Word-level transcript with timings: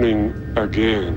happening 0.00 0.56
again. 0.56 1.14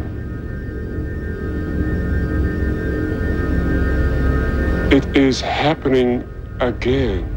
It 4.91 5.05
is 5.15 5.39
happening 5.39 6.27
again. 6.59 7.29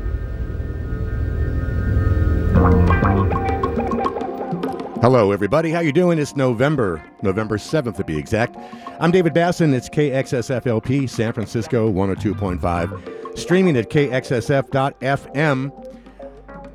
Hello, 5.00 5.30
everybody. 5.30 5.70
How 5.70 5.78
you 5.78 5.92
doing? 5.92 6.18
It's 6.18 6.34
November, 6.34 7.00
November 7.22 7.58
7th 7.58 7.96
to 7.98 8.04
be 8.04 8.18
exact. 8.18 8.56
I'm 8.98 9.12
David 9.12 9.32
Basson. 9.32 9.72
It's 9.72 9.88
KXSFLP, 9.88 11.08
San 11.08 11.32
Francisco 11.32 11.88
102.5, 11.92 13.38
streaming 13.38 13.76
at 13.76 13.88
kxsf.fm. 13.88 15.85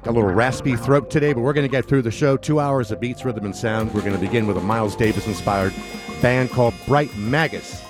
Got 0.04 0.12
a 0.12 0.18
little 0.18 0.32
raspy 0.32 0.76
throat 0.76 1.12
today, 1.12 1.32
but 1.32 1.42
we're 1.42 1.54
going 1.54 1.68
to 1.68 1.72
get 1.72 1.86
through 1.86 2.02
the 2.02 2.10
show. 2.10 2.36
Two 2.36 2.60
hours 2.60 2.90
of 2.90 3.00
beats, 3.00 3.24
rhythm, 3.24 3.46
and 3.46 3.56
sound. 3.56 3.94
We're 3.94 4.02
going 4.02 4.16
to 4.16 4.20
begin 4.20 4.48
with 4.48 4.58
a 4.58 4.62
Miles 4.62 4.96
Davis 4.96 5.28
inspired 5.28 5.74
band 6.24 6.50
called 6.50 6.74
Bright 6.88 7.16
Magus. 7.16 7.84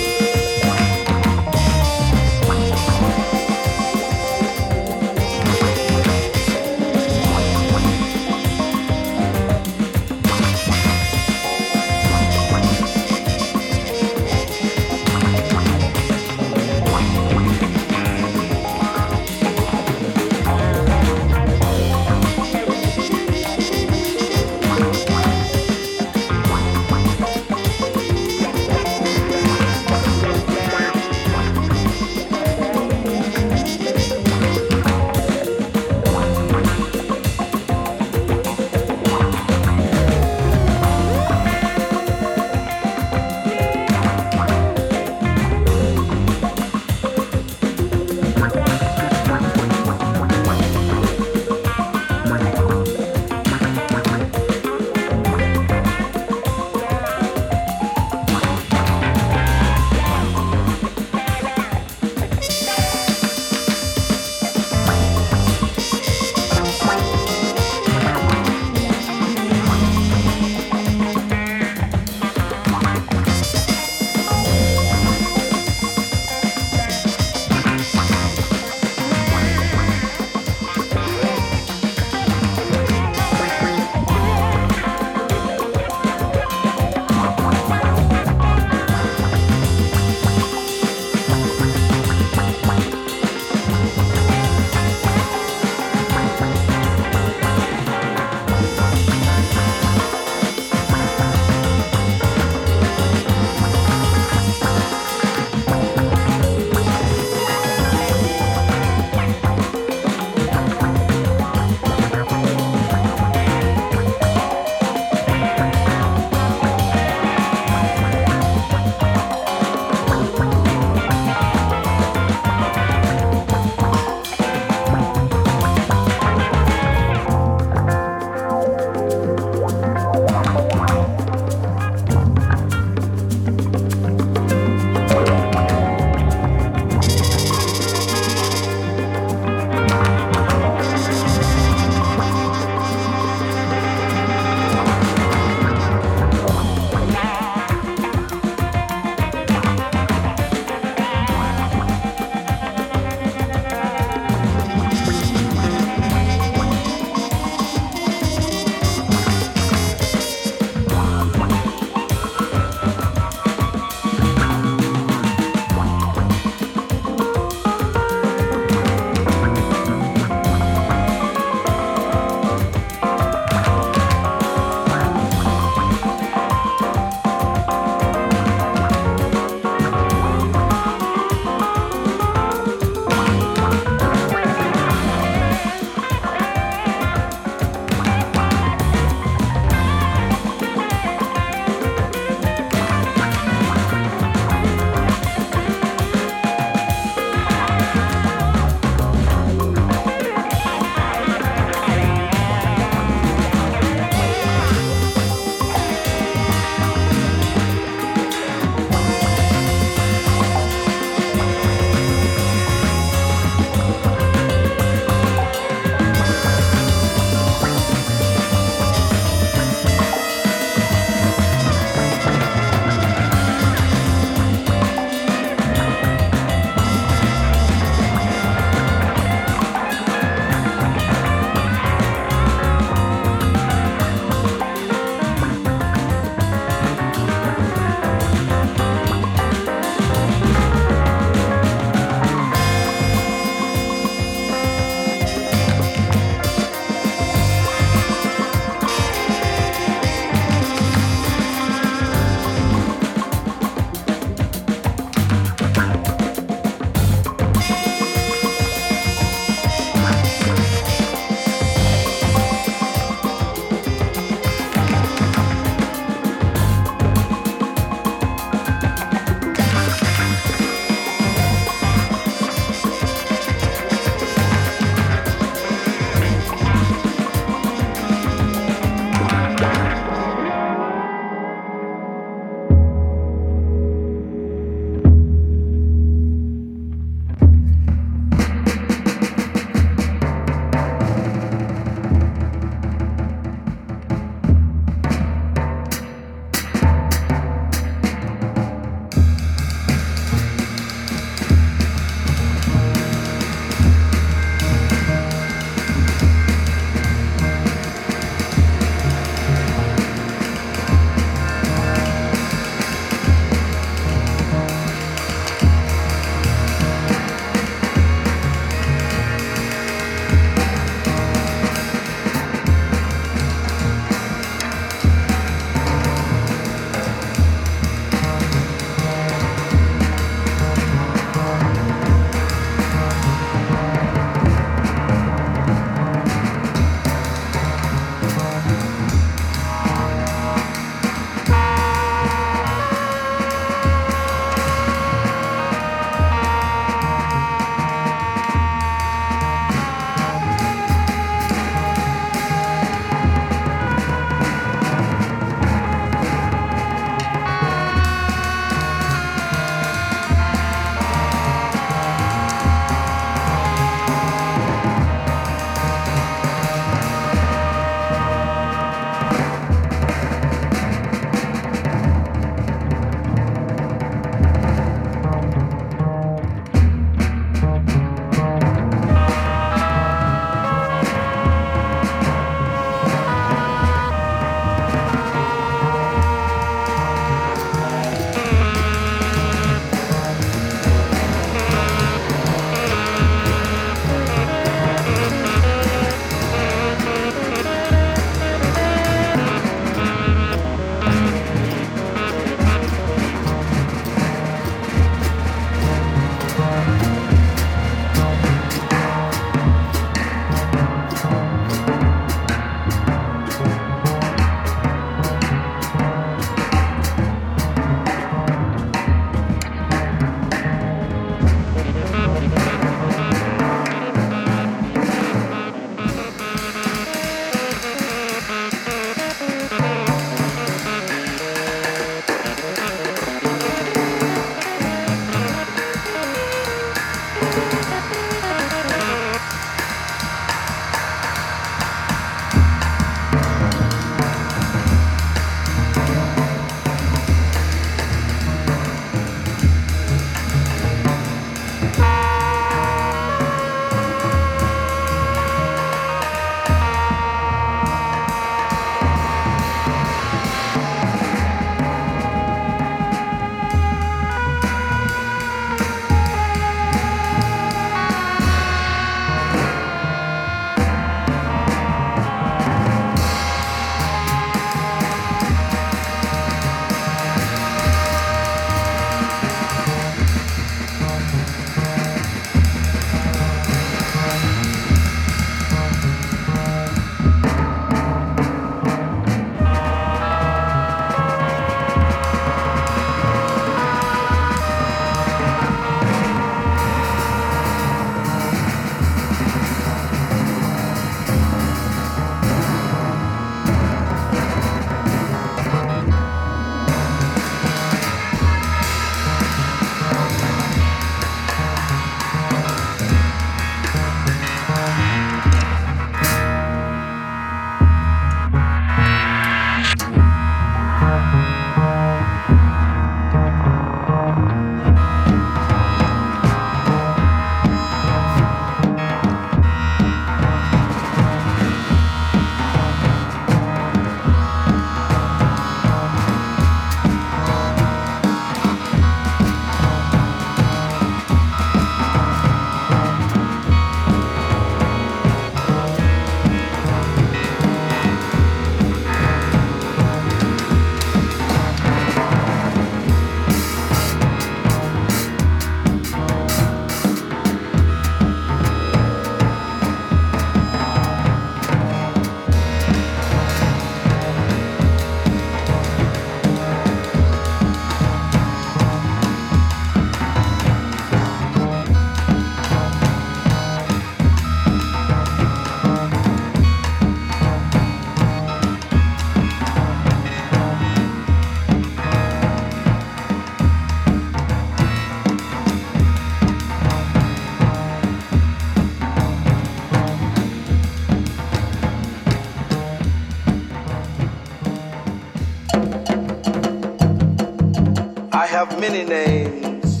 Many 598.80 599.04
names, 599.04 600.00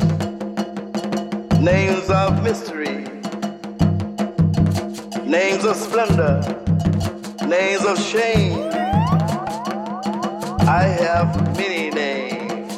names 1.60 2.08
of 2.08 2.42
mystery, 2.42 3.04
names 5.22 5.66
of 5.66 5.76
splendor, 5.76 6.40
names 7.46 7.84
of 7.84 8.00
shame. 8.00 8.70
I 10.66 10.84
have 10.98 11.28
many 11.58 11.90
names. 11.90 12.72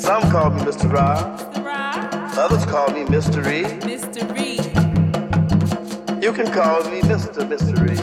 Some 0.00 0.22
call 0.30 0.50
me 0.50 0.60
Mr. 0.62 0.92
Ra. 0.92 1.36
Others 2.38 2.66
call 2.66 2.90
me 2.92 3.04
Mystery. 3.06 3.62
Mystery. 3.84 4.54
You 6.22 6.32
can 6.32 6.52
call 6.52 6.84
me 6.84 7.00
Mr. 7.00 7.48
Mystery. 7.48 7.98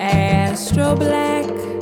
Astro 0.00 0.96
Black 0.96 1.81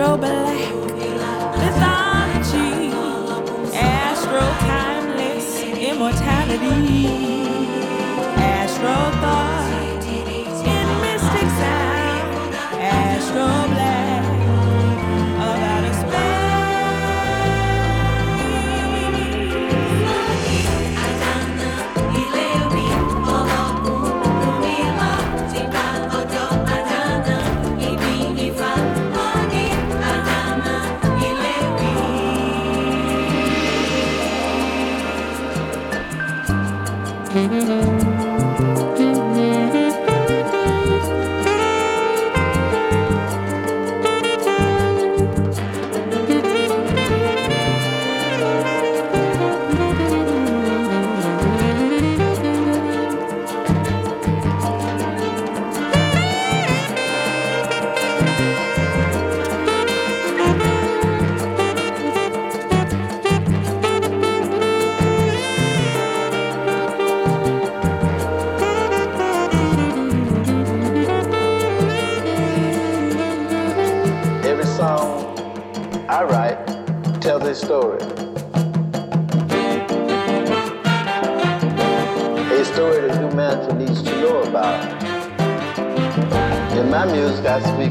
Astro 0.00 0.16
mythology, 4.56 5.88
immortality, 5.90 7.29
Mm-hmm. 37.60 37.89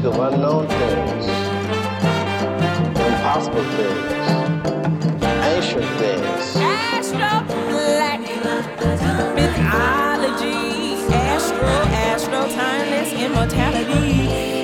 Speak 0.00 0.12
of 0.12 0.18
unknown 0.32 0.66
things, 0.66 1.26
impossible 2.96 3.64
things, 3.76 4.12
ancient 5.44 5.84
things. 5.98 6.56
Astro 6.56 7.32
mythology, 9.34 10.94
Astro, 11.12 11.72
Astro 12.08 12.40
timeless 12.48 13.12
immortality, 13.12 14.59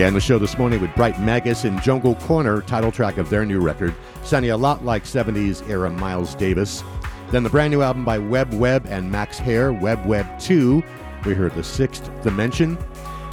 Began 0.00 0.14
the 0.14 0.20
show 0.22 0.38
this 0.38 0.56
morning 0.56 0.80
with 0.80 0.94
Bright 0.94 1.20
Magus 1.20 1.64
and 1.64 1.82
Jungle 1.82 2.14
Corner, 2.14 2.62
title 2.62 2.90
track 2.90 3.18
of 3.18 3.28
their 3.28 3.44
new 3.44 3.60
record, 3.60 3.94
sounding 4.24 4.50
a 4.50 4.56
lot 4.56 4.82
like 4.82 5.04
70s 5.04 5.68
era 5.68 5.90
Miles 5.90 6.34
Davis. 6.34 6.82
Then 7.30 7.42
the 7.42 7.50
brand 7.50 7.70
new 7.70 7.82
album 7.82 8.02
by 8.02 8.16
Web 8.16 8.54
Web 8.54 8.86
and 8.88 9.12
Max 9.12 9.38
Herre, 9.38 9.70
Web 9.70 10.06
Web 10.06 10.26
2. 10.40 10.82
We 11.26 11.34
heard 11.34 11.54
The 11.54 11.62
Sixth 11.62 12.10
Dimension. 12.22 12.78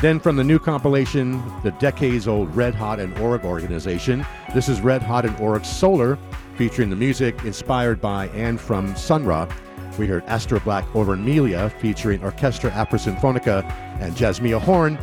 Then 0.01 0.19
from 0.19 0.35
the 0.35 0.43
new 0.43 0.59
compilation, 0.59 1.41
the 1.63 1.71
decades 1.79 2.27
old 2.27 2.53
Red 2.53 2.75
Hot 2.75 2.99
and 2.99 3.17
Org 3.19 3.45
organization, 3.45 4.25
this 4.53 4.67
is 4.67 4.81
Red 4.81 5.01
Hot 5.01 5.25
and 5.25 5.39
Org 5.39 5.63
Solar, 5.63 6.19
featuring 6.57 6.89
the 6.89 6.97
music 6.97 7.45
inspired 7.45 8.01
by 8.01 8.27
and 8.31 8.59
from 8.59 8.93
Sun 8.97 9.23
Ra. 9.23 9.47
We 9.97 10.05
heard 10.05 10.25
Astro 10.25 10.59
Black 10.59 10.83
Orunmilá, 10.87 11.71
featuring 11.79 12.21
Orchestra 12.25 12.71
Afrosinfonica 12.71 13.63
and 14.01 14.13
Jazzmeia 14.17 14.59
Horn. 14.59 14.97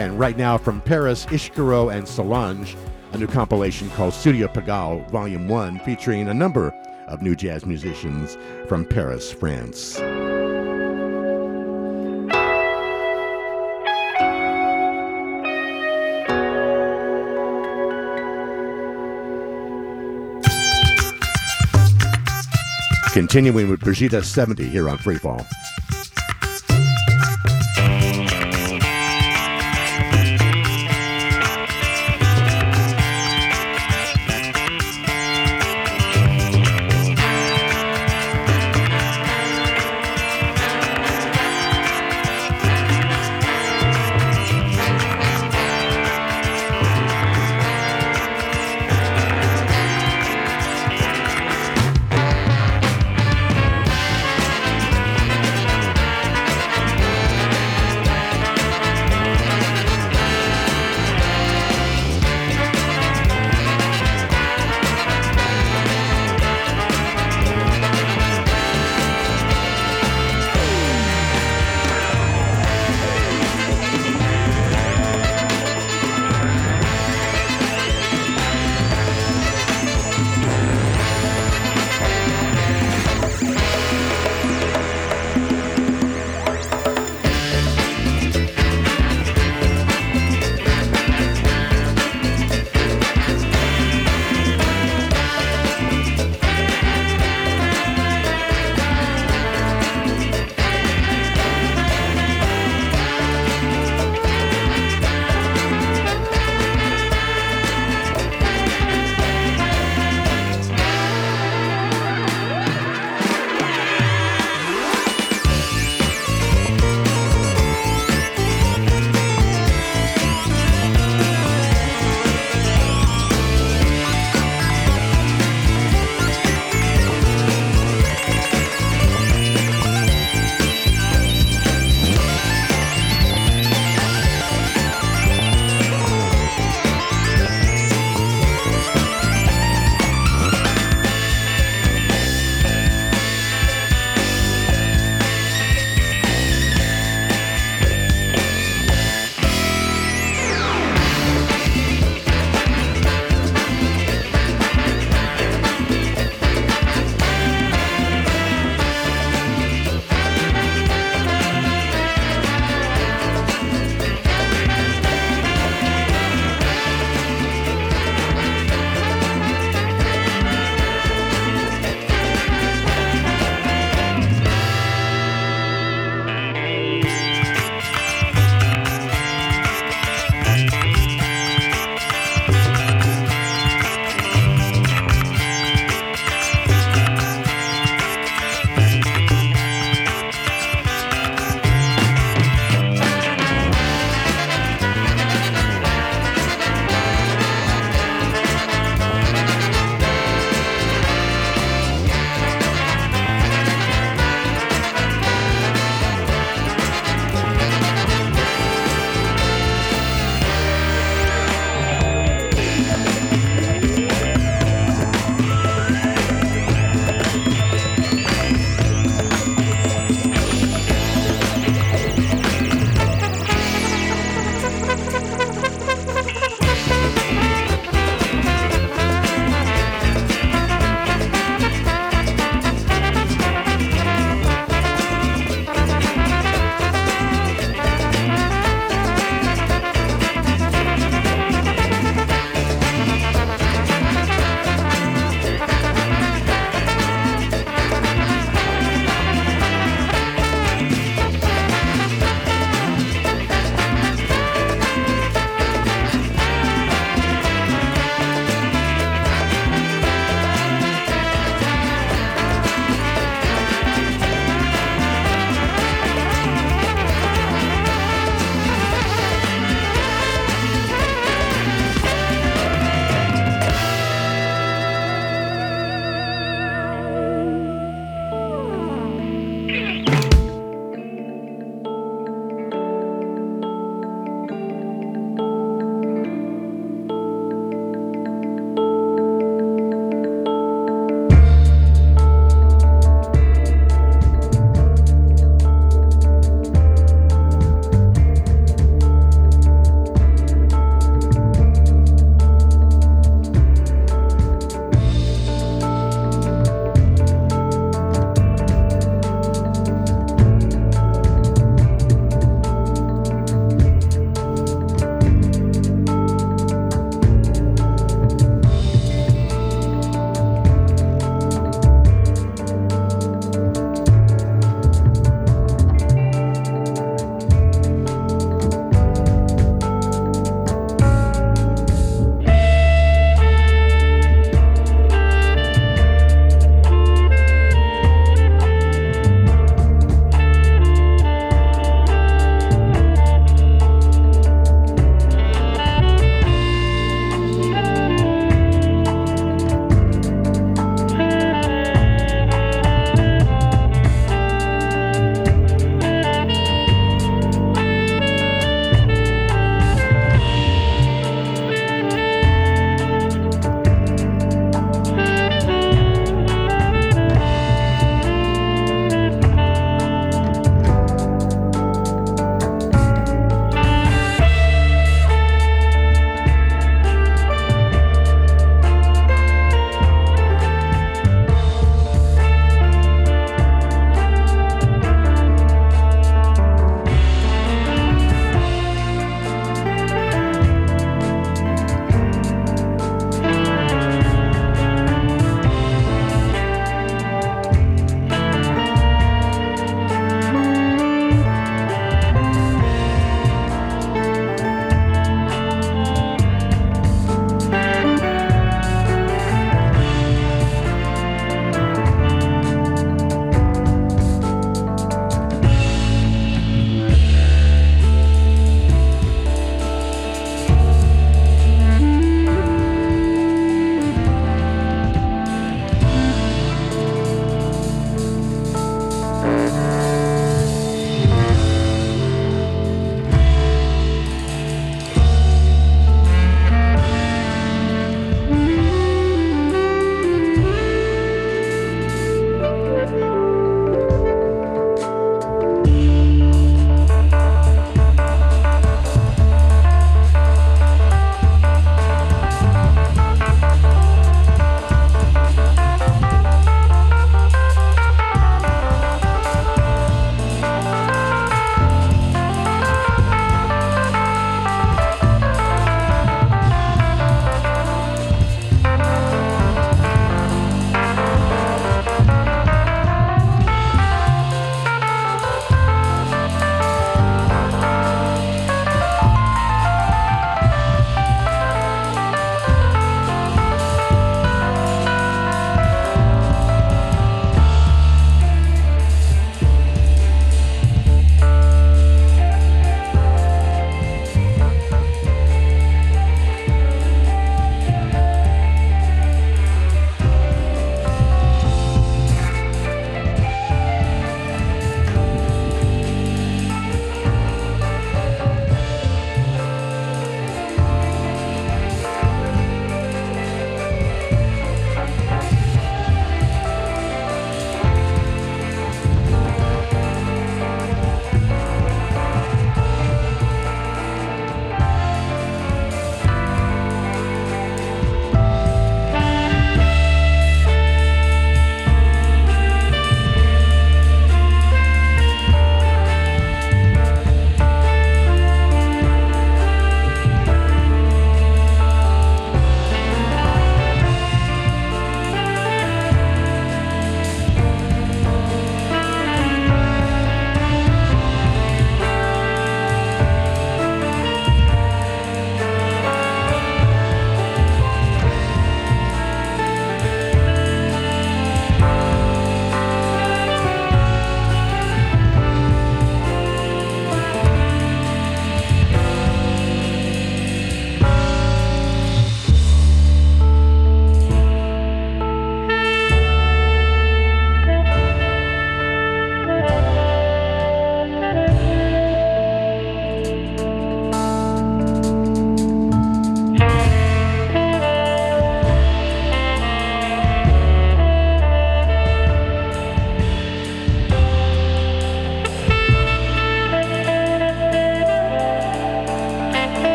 And 0.00 0.18
right 0.18 0.34
now 0.34 0.56
from 0.56 0.80
Paris, 0.80 1.26
Ishkero 1.26 1.94
and 1.94 2.08
Solange, 2.08 2.74
a 3.12 3.18
new 3.18 3.26
compilation 3.26 3.90
called 3.90 4.14
Studio 4.14 4.46
Pigalle 4.46 5.06
Volume 5.10 5.46
1, 5.46 5.80
featuring 5.80 6.26
a 6.26 6.32
number 6.32 6.72
of 7.06 7.20
new 7.20 7.36
jazz 7.36 7.66
musicians 7.66 8.38
from 8.66 8.86
Paris, 8.86 9.30
France. 9.30 9.96
Continuing 23.12 23.68
with 23.68 23.80
Bixiga 23.80 24.24
70 24.24 24.66
here 24.66 24.88
on 24.88 24.96
Freefall. 24.96 25.46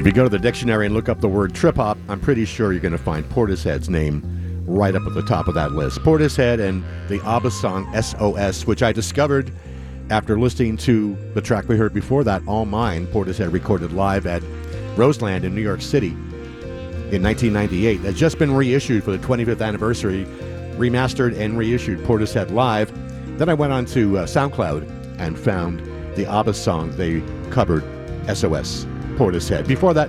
If 0.00 0.06
you 0.06 0.12
go 0.12 0.22
to 0.22 0.30
the 0.30 0.38
dictionary 0.38 0.86
and 0.86 0.94
look 0.94 1.10
up 1.10 1.20
the 1.20 1.28
word 1.28 1.54
trip 1.54 1.76
hop, 1.76 1.98
I'm 2.08 2.20
pretty 2.20 2.46
sure 2.46 2.72
you're 2.72 2.80
going 2.80 2.92
to 2.92 2.96
find 2.96 3.22
Portishead's 3.22 3.90
name 3.90 4.22
right 4.66 4.94
up 4.94 5.02
at 5.06 5.12
the 5.12 5.20
top 5.20 5.46
of 5.46 5.52
that 5.56 5.72
list. 5.72 5.98
Portishead 5.98 6.58
and 6.58 6.82
the 7.10 7.22
ABBA 7.22 7.50
song 7.50 7.86
SOS, 8.00 8.66
which 8.66 8.82
I 8.82 8.92
discovered 8.92 9.52
after 10.08 10.40
listening 10.40 10.78
to 10.78 11.14
the 11.34 11.42
track 11.42 11.68
we 11.68 11.76
heard 11.76 11.92
before 11.92 12.24
that, 12.24 12.40
All 12.46 12.64
Mine, 12.64 13.08
Portishead 13.08 13.52
recorded 13.52 13.92
live 13.92 14.26
at 14.26 14.42
Roseland 14.96 15.44
in 15.44 15.54
New 15.54 15.60
York 15.60 15.82
City 15.82 16.12
in 17.12 17.22
1998. 17.22 18.02
It's 18.02 18.18
just 18.18 18.38
been 18.38 18.52
reissued 18.52 19.04
for 19.04 19.10
the 19.10 19.18
25th 19.18 19.60
anniversary, 19.60 20.24
remastered 20.78 21.38
and 21.38 21.58
reissued 21.58 21.98
Portishead 22.06 22.50
live. 22.52 22.90
Then 23.36 23.50
I 23.50 23.54
went 23.54 23.74
on 23.74 23.84
to 23.84 24.16
uh, 24.16 24.24
SoundCloud 24.24 25.18
and 25.18 25.38
found 25.38 25.80
the 26.16 26.24
ABBA 26.24 26.54
song 26.54 26.90
they 26.92 27.22
covered, 27.50 27.84
SOS, 28.34 28.86
Portishead. 29.20 29.68
Before 29.68 29.92
that, 29.92 30.08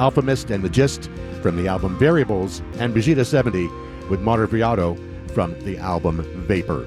Alfa 0.00 0.22
Mist 0.22 0.50
and 0.50 0.64
the 0.64 0.68
Gist 0.68 1.08
from 1.40 1.54
the 1.54 1.68
album 1.68 1.96
Variables, 2.00 2.62
and 2.80 2.92
Bixiga 2.92 3.24
70 3.24 3.68
with 4.08 4.18
Mar 4.22 4.44
Virado 4.48 4.98
from 5.30 5.56
the 5.60 5.78
album 5.78 6.24
Vapor. 6.48 6.84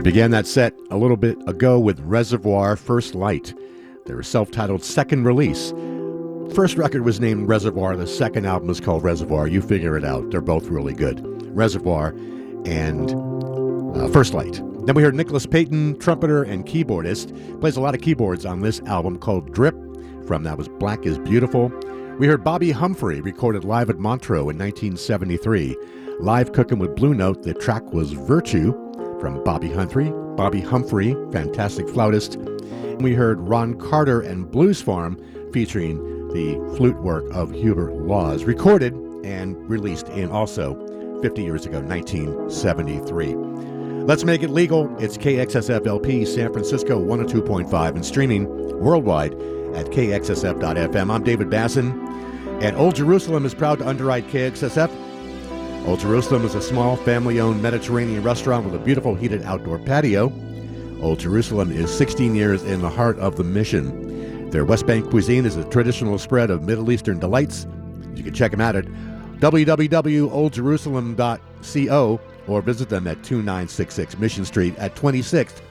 I 0.00 0.02
began 0.02 0.30
that 0.30 0.46
set 0.46 0.72
a 0.90 0.96
little 0.96 1.18
bit 1.18 1.36
ago 1.46 1.78
with 1.78 2.00
Resavoir 2.08 2.78
First 2.78 3.14
Light, 3.14 3.52
their 4.06 4.22
self 4.22 4.50
titled 4.50 4.82
second 4.82 5.24
release. 5.24 5.74
First 6.54 6.78
record 6.78 7.04
was 7.04 7.20
named 7.20 7.46
Resavoir, 7.46 7.98
the 7.98 8.06
second 8.06 8.46
album 8.46 8.70
is 8.70 8.80
called 8.80 9.02
Resavoir. 9.02 9.50
You 9.50 9.60
figure 9.60 9.98
it 9.98 10.04
out, 10.06 10.30
they're 10.30 10.40
both 10.40 10.68
really 10.68 10.94
good. 10.94 11.18
Resavoir 11.54 12.16
and 12.66 13.10
uh, 13.94 14.08
First 14.08 14.32
Light. 14.32 14.62
Then 14.86 14.94
we 14.94 15.02
heard 15.02 15.14
Nicholas 15.14 15.44
Payton, 15.44 15.98
trumpeter 15.98 16.44
and 16.44 16.64
keyboardist, 16.64 17.60
plays 17.60 17.76
a 17.76 17.82
lot 17.82 17.94
of 17.94 18.00
keyboards 18.00 18.46
on 18.46 18.60
this 18.60 18.80
album 18.86 19.18
called 19.18 19.52
Drip. 19.52 19.76
From 20.26 20.44
that 20.44 20.56
was 20.56 20.68
Black 20.68 21.04
is 21.04 21.18
Beautiful. 21.18 21.68
We 22.18 22.26
heard 22.26 22.42
Bobbi 22.42 22.72
Humphrey, 22.72 23.20
recorded 23.20 23.64
live 23.64 23.90
at 23.90 23.98
Montreux 23.98 24.48
in 24.48 24.56
1973. 24.56 25.76
Live 26.20 26.52
cooking 26.52 26.78
with 26.78 26.96
Blue 26.96 27.12
Note, 27.12 27.42
the 27.42 27.52
track 27.52 27.92
was 27.92 28.12
Virtue 28.12 28.89
Bobbi 29.44 29.74
Humphrey. 29.74 30.10
Bobbi 30.36 30.64
Humphrey, 30.64 31.14
fantastic 31.32 31.88
flautist. 31.88 32.36
We 33.00 33.14
heard 33.14 33.40
Ron 33.40 33.74
Carter 33.74 34.20
and 34.20 34.50
Blues 34.50 34.80
Farm 34.80 35.18
featuring 35.52 35.98
the 36.32 36.54
flute 36.76 37.00
work 37.02 37.24
of 37.32 37.50
Hubert 37.50 37.92
Laws, 37.94 38.44
recorded 38.44 38.94
and 39.24 39.56
released 39.68 40.08
in 40.10 40.30
also 40.30 40.74
50 41.22 41.42
years 41.42 41.66
ago, 41.66 41.80
1973. 41.80 43.34
Let's 44.04 44.24
make 44.24 44.42
it 44.42 44.50
legal. 44.50 44.94
It's 44.98 45.18
KXSFLP 45.18 46.26
San 46.26 46.52
Francisco 46.52 46.98
102.5 46.98 47.94
and 47.94 48.04
streaming 48.04 48.46
worldwide 48.80 49.34
at 49.74 49.86
KXSF.FM. 49.86 51.10
I'm 51.10 51.22
David 51.22 51.48
Basson, 51.48 51.92
and 52.62 52.76
Old 52.76 52.94
Jerusalem 52.94 53.44
is 53.44 53.54
proud 53.54 53.78
to 53.78 53.86
underwrite 53.88 54.26
KXSF. 54.28 54.99
Old 55.86 56.00
Jerusalem 56.00 56.44
is 56.44 56.54
a 56.54 56.60
small 56.60 56.96
family 56.96 57.40
owned 57.40 57.62
Mediterranean 57.62 58.22
restaurant 58.22 58.66
with 58.66 58.74
a 58.74 58.84
beautiful 58.84 59.14
heated 59.14 59.42
outdoor 59.42 59.78
patio. 59.78 60.30
Old 61.00 61.18
Jerusalem 61.18 61.72
is 61.72 61.90
16 61.96 62.34
years 62.34 62.62
in 62.62 62.82
the 62.82 62.90
heart 62.90 63.18
of 63.18 63.36
the 63.36 63.44
mission. 63.44 64.50
Their 64.50 64.66
West 64.66 64.86
Bank 64.86 65.08
cuisine 65.08 65.46
is 65.46 65.56
a 65.56 65.64
traditional 65.64 66.18
spread 66.18 66.50
of 66.50 66.64
Middle 66.64 66.92
Eastern 66.92 67.18
delights. 67.18 67.66
You 68.14 68.22
can 68.22 68.34
check 68.34 68.50
them 68.50 68.60
out 68.60 68.76
at 68.76 68.84
www.oldjerusalem.co 69.40 72.20
or 72.46 72.62
visit 72.62 72.90
them 72.90 73.06
at 73.06 73.24
2966 73.24 74.18
Mission 74.18 74.44
Street 74.44 74.76
at 74.76 74.94
26th, 74.94 75.62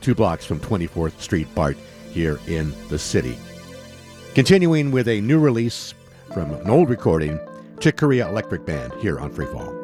two 0.00 0.16
blocks 0.16 0.44
from 0.44 0.58
24th 0.58 1.20
Street 1.20 1.46
BART 1.54 1.76
here 2.10 2.40
in 2.48 2.74
the 2.88 2.98
city. 2.98 3.38
Continuing 4.34 4.90
with 4.90 5.06
a 5.06 5.20
new 5.20 5.38
release 5.38 5.94
from 6.32 6.52
an 6.52 6.68
old 6.68 6.90
recording, 6.90 7.38
Chick 7.84 7.98
Corea 7.98 8.24
Elektric 8.24 8.64
Band 8.64 8.94
here 8.94 9.20
on 9.20 9.30
Freefall. 9.30 9.83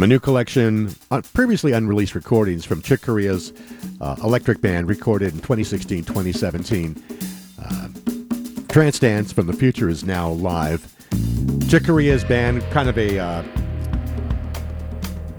From 0.00 0.04
a 0.04 0.14
new 0.14 0.18
collection, 0.18 0.94
uh, 1.10 1.20
previously 1.34 1.72
unreleased 1.72 2.14
recordings 2.14 2.64
from 2.64 2.80
Chick 2.80 3.02
Corea's 3.02 3.52
uh, 4.00 4.16
Elektric 4.16 4.62
Band, 4.62 4.88
recorded 4.88 5.34
in 5.34 5.40
2016 5.40 6.04
2017. 6.04 7.04
Uh, 7.62 7.88
Trance 8.70 8.98
Dance 8.98 9.30
from 9.30 9.46
the 9.46 9.52
Future 9.52 9.90
is 9.90 10.02
now 10.02 10.30
live. 10.30 10.90
Chick 11.68 11.84
Corea's 11.84 12.24
band, 12.24 12.62
kind 12.70 12.88
of 12.88 12.96
a 12.96 13.18
uh, 13.18 13.44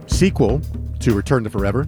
sequel 0.05 0.61
to 0.99 1.15
Return 1.15 1.43
to 1.43 1.49
Forever. 1.49 1.87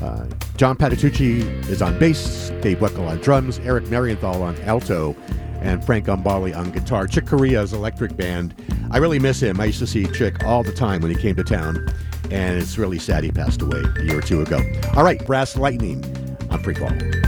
Uh, 0.00 0.24
John 0.56 0.76
Patitucci 0.76 1.40
is 1.68 1.82
on 1.82 1.98
bass, 1.98 2.50
Dave 2.60 2.78
Weckl 2.78 3.08
on 3.08 3.18
drums, 3.18 3.58
Eric 3.64 3.86
Marienthal 3.86 4.40
on 4.40 4.54
alto, 4.60 5.16
and 5.62 5.84
Frank 5.84 6.06
Gambale 6.06 6.56
on 6.56 6.70
guitar. 6.70 7.08
Chick 7.08 7.26
Corea's 7.26 7.72
electric 7.72 8.16
band. 8.16 8.54
I 8.90 8.98
really 8.98 9.18
miss 9.18 9.40
him. 9.40 9.60
I 9.60 9.66
used 9.66 9.78
to 9.80 9.86
see 9.86 10.06
Chick 10.06 10.44
all 10.44 10.62
the 10.62 10.72
time 10.72 11.02
when 11.02 11.10
he 11.14 11.20
came 11.20 11.36
to 11.36 11.44
town, 11.44 11.88
and 12.30 12.58
it's 12.58 12.78
really 12.78 12.98
sad 12.98 13.24
he 13.24 13.30
passed 13.30 13.62
away 13.62 13.82
a 13.98 14.02
year 14.02 14.18
or 14.18 14.22
two 14.22 14.42
ago. 14.42 14.62
All 14.96 15.04
right, 15.04 15.24
Brass 15.26 15.56
Lightning. 15.56 16.04
I'm 16.50 16.60
a 16.60 16.62
prequel. 16.62 17.27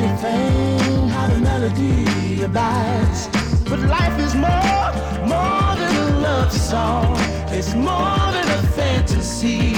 Such 0.00 0.08
a 0.08 0.16
pretty 0.16 0.22
thing, 0.22 1.08
how 1.08 1.26
the 1.26 1.40
melody 1.40 2.42
abides. 2.42 3.28
But 3.68 3.80
life 3.80 4.18
is 4.18 4.34
more, 4.34 4.92
more 5.28 5.76
than 5.76 5.94
a 5.94 6.20
love 6.20 6.52
song. 6.52 7.16
It's 7.50 7.74
more 7.74 8.32
than 8.32 8.48
a 8.48 8.62
fantasy, 8.78 9.74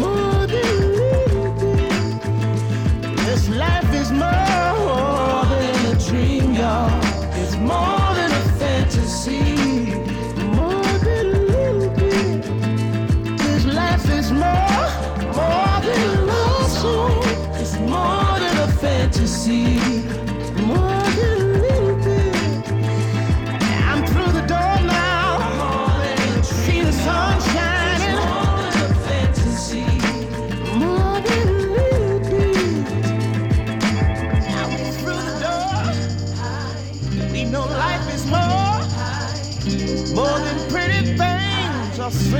more 0.00 0.46
than 0.48 0.66
a 0.66 0.86
little 0.98 1.52
bit. 1.52 3.16
This 3.18 3.48
life 3.50 3.94
is 3.94 4.10
more 4.10 4.51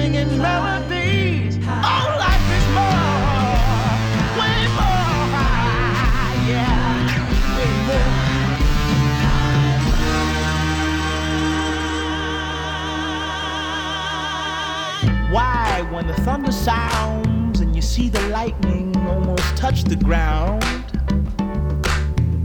singing 0.02 0.36
melodies. 0.38 1.58
Oh, 1.62 2.16
life 2.18 2.48
is 2.58 2.66
more, 2.74 3.20
way 4.40 4.58
more. 4.78 5.28
Yeah, 6.50 7.06
way 7.56 7.72
more. 7.86 8.12
Why, 15.32 15.86
when 15.92 16.04
the 16.08 16.14
thunder 16.24 16.50
sounds 16.50 17.60
and 17.60 17.76
you 17.76 17.82
see 17.82 18.08
the 18.08 18.22
lightning 18.28 18.96
almost 19.06 19.56
touch 19.56 19.84
the 19.84 19.94
ground, 19.94 20.64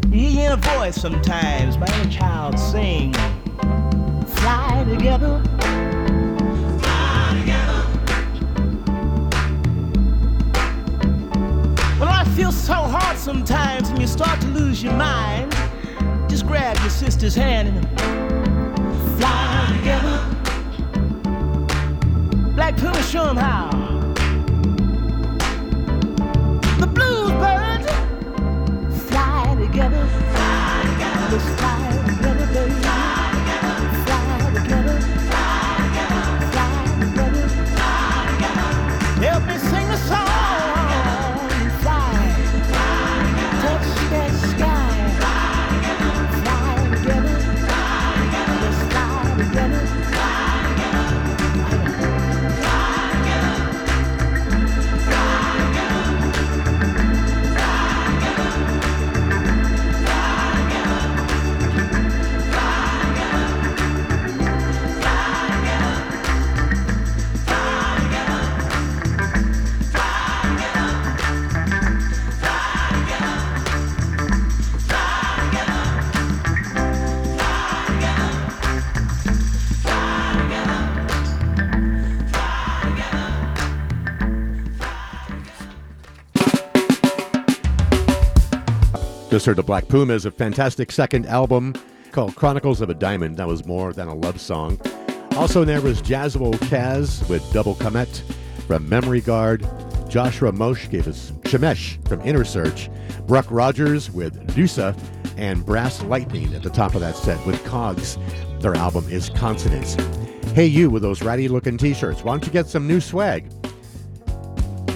you 0.09 0.29
hear 0.29 0.51
a 0.53 0.57
voice 0.57 1.01
sometimes, 1.01 1.75
my 1.79 1.87
inner 1.87 2.11
child 2.11 2.59
sing, 2.59 3.13
fly 4.27 4.85
together. 4.87 5.56
Sometimes 13.17 13.89
and 13.89 13.99
you 13.99 14.07
start 14.07 14.39
to 14.41 14.47
lose 14.47 14.83
your 14.83 14.93
mind, 14.93 15.51
just 16.29 16.45
grab 16.45 16.77
your 16.79 16.89
sister's 16.89 17.35
hand 17.35 17.69
and 17.69 17.99
fly 19.17 19.77
together. 19.77 20.19
Black 22.53 22.77
Puma, 22.77 23.01
show 23.03 23.29
'em 23.29 23.37
how. 23.37 23.86
Heard 89.47 89.55
the 89.55 89.63
Black 89.63 89.87
Pumas, 89.87 90.25
a 90.25 90.31
fantastic 90.31 90.91
second 90.91 91.25
album 91.25 91.73
called 92.11 92.35
Chronicles 92.35 92.81
of 92.81 92.89
a 92.89 92.93
Diamond. 92.93 93.37
That 93.37 93.47
was 93.47 93.65
more 93.65 93.93
than 93.93 94.09
a 94.09 94.13
love 94.13 94.41
song. 94.41 94.77
Also, 95.37 95.63
there 95.63 95.79
was 95.79 96.01
Jasual 96.01 96.51
Cazz 96.57 97.25
with 97.29 97.49
Double 97.53 97.73
Comet 97.75 98.09
from 98.67 98.89
Memory 98.89 99.21
Guard. 99.21 99.65
Joshua 100.09 100.51
Moshe 100.51 100.89
gave 100.89 101.07
us 101.07 101.31
Shemesh 101.43 102.05
from 102.09 102.19
Inner 102.23 102.43
Search. 102.43 102.89
Bruk 103.25 103.49
Rogers 103.49 104.11
with 104.11 104.53
Deusa. 104.53 104.93
And 105.37 105.65
Brass 105.65 106.03
Lightning 106.03 106.53
at 106.53 106.61
the 106.61 106.69
top 106.69 106.93
of 106.93 106.99
that 106.99 107.15
set 107.15 107.43
with 107.45 107.63
Cogs. 107.63 108.17
Their 108.59 108.75
album 108.75 109.07
is 109.09 109.29
Consonance. 109.29 109.95
Hey, 110.55 110.65
you 110.65 110.89
with 110.89 111.03
those 111.03 111.21
ratty 111.21 111.47
looking 111.47 111.77
t 111.77 111.93
shirts, 111.93 112.21
why 112.21 112.33
don't 112.33 112.45
you 112.45 112.51
get 112.51 112.67
some 112.67 112.85
new 112.85 112.99
swag? 112.99 113.49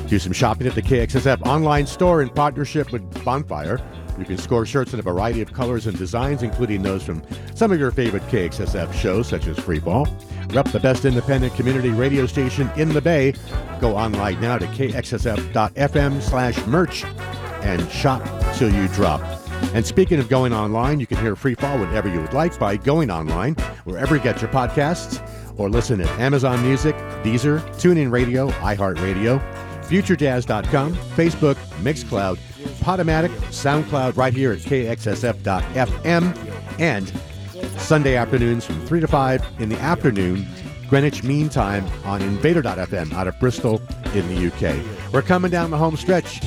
Do 0.10 0.19
some 0.19 0.34
shopping 0.34 0.68
at 0.68 0.76
the 0.76 0.82
KXSF 0.82 1.41
online 1.48 1.88
store 1.88 2.22
in 2.22 2.28
partnership 2.28 2.91
with 2.91 3.23
Bonfire. 3.23 3.80
You 4.22 4.27
can 4.27 4.38
score 4.38 4.68
shirts 4.68 4.93
in 4.93 4.99
a 4.99 5.02
variety 5.02 5.41
of 5.41 5.52
colors 5.52 5.88
and 5.88 5.98
designs, 5.98 6.43
including 6.43 6.84
those 6.84 7.02
from 7.02 7.23
some 7.56 7.72
of 7.72 7.80
your 7.80 7.89
favorite 7.89 8.22
KXSF 8.27 8.93
shows, 8.93 9.27
such 9.27 9.48
as 9.48 9.57
Freefall. 9.57 10.07
Rep 10.53 10.68
the 10.68 10.80
best 10.80 11.06
independent 11.06 11.56
community 11.56 11.89
radio 11.89 12.27
station 12.27 12.69
in 12.77 12.89
the 12.89 13.02
Bay. 13.02 13.34
Go 13.80 13.98
online 13.98 14.39
now 14.39 14.60
to 14.60 14.68
kxsf.fm 14.68 16.22
slash 16.22 16.65
merch 16.68 17.03
and 17.64 17.89
shop 17.89 18.22
till 18.57 18.72
you 18.72 18.88
drop. 18.89 19.22
And 19.73 19.84
speaking 19.84 20.19
of 20.19 20.30
going 20.30 20.53
online, 20.53 20.99
you 20.99 21.07
can 21.07 21.18
hear 21.18 21.35
Freefall 21.35 21.80
whenever 21.80 22.07
you 22.07 22.22
would 22.22 22.34
like 22.34 22.60
by 22.60 22.77
going 22.77 23.10
online, 23.10 23.56
wherever 23.85 24.15
you 24.15 24.22
get 24.22 24.39
your 24.39 24.52
podcasts, 24.52 25.19
or 25.57 25.68
listen 25.68 25.99
at 25.99 26.10
Amazon 26.19 26.61
Music, 26.61 26.95
Deezer, 27.23 27.60
TuneIn 27.77 28.11
Radio, 28.11 28.49
iHeartRadio, 28.52 29.41
FutureJazz.com, 29.85 30.93
Facebook, 30.93 31.56
Mixcloud, 31.81 32.38
Podomatic, 32.81 33.29
SoundCloud, 33.49 34.17
right 34.17 34.33
here 34.33 34.51
at 34.51 34.59
KXSF.FM, 34.59 36.79
and 36.79 37.11
Sunday 37.79 38.15
afternoons 38.15 38.65
from 38.65 38.85
3 38.88 39.01
to 39.01 39.07
5 39.07 39.45
in 39.59 39.69
the 39.69 39.79
afternoon, 39.79 40.47
Greenwich 40.88 41.23
Mean 41.23 41.49
Time 41.49 41.85
on 42.03 42.21
Invader.fm 42.21 43.13
out 43.13 43.27
of 43.27 43.39
Bristol 43.39 43.81
in 44.13 44.27
the 44.27 44.47
UK. 44.47 44.75
We're 45.13 45.21
coming 45.21 45.51
down 45.51 45.71
the 45.71 45.77
home 45.77 45.95
stretch. 45.95 46.41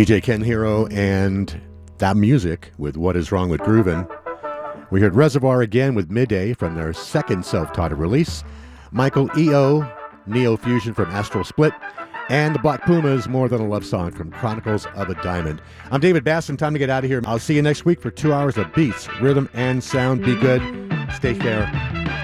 DJ 0.00 0.22
Kenzhero 0.22 0.90
and 0.90 1.60
Tha_Muzik 1.98 2.70
with 2.78 2.96
What 2.96 3.16
Is 3.16 3.30
Wrong 3.30 3.50
with 3.50 3.60
Groovin'. 3.60 4.08
We 4.90 4.98
heard 4.98 5.12
Resavoir 5.12 5.62
again 5.62 5.94
with 5.94 6.10
Midday 6.10 6.54
from 6.54 6.74
their 6.74 6.94
second 6.94 7.44
self 7.44 7.70
titled 7.74 8.00
release, 8.00 8.42
Michael 8.92 9.28
E.O., 9.36 9.86
Neo 10.26 10.56
Fusion 10.56 10.94
from 10.94 11.10
Astral 11.10 11.44
Split, 11.44 11.74
and 12.30 12.54
the 12.54 12.58
Black 12.60 12.82
Pumas, 12.86 13.28
More 13.28 13.46
Than 13.46 13.60
a 13.60 13.68
Love 13.68 13.84
Song 13.84 14.10
from 14.10 14.30
Chronicles 14.30 14.86
of 14.94 15.10
a 15.10 15.14
Diamond. 15.22 15.60
I'm 15.90 16.00
David 16.00 16.24
Basson. 16.24 16.56
Time 16.56 16.72
to 16.72 16.78
get 16.78 16.88
out 16.88 17.04
of 17.04 17.10
here. 17.10 17.20
I'll 17.26 17.38
see 17.38 17.56
you 17.56 17.60
next 17.60 17.84
week 17.84 18.00
for 18.00 18.10
two 18.10 18.32
hours 18.32 18.56
of 18.56 18.72
beats, 18.72 19.06
rhythm, 19.20 19.50
and 19.52 19.84
sound. 19.84 20.24
Be 20.24 20.34
good. 20.34 20.62
Stay 21.12 21.34
fair. 21.34 21.70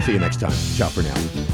See 0.03 0.13
you 0.15 0.19
next 0.19 0.41
time. 0.41 0.55
Ciao 0.77 0.89
for 0.89 1.03
now. 1.03 1.46